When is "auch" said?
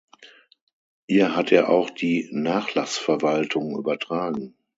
1.69-1.91